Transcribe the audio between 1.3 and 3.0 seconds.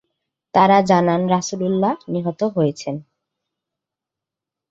রাসূলুল্লাহ নিহত হয়েছেন।